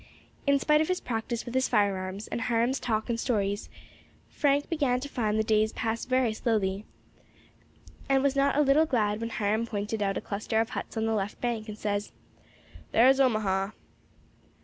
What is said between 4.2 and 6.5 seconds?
Frank began to find the days pass very